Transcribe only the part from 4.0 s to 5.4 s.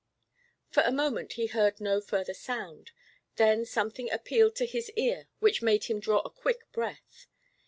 appealed to his ear